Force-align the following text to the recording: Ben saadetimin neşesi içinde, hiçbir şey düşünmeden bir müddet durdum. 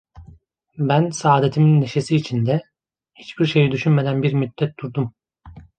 Ben 0.77 1.09
saadetimin 1.09 1.81
neşesi 1.81 2.15
içinde, 2.15 2.63
hiçbir 3.15 3.45
şey 3.45 3.71
düşünmeden 3.71 4.23
bir 4.23 4.33
müddet 4.33 4.79
durdum. 4.79 5.13